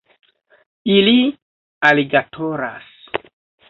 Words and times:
Ili 0.95 1.15
aligatoras 1.91 2.93